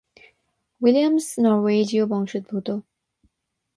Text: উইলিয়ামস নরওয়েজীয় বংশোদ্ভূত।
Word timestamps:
উইলিয়ামস 0.81 1.27
নরওয়েজীয় 1.39 2.05
বংশোদ্ভূত। 2.05 2.67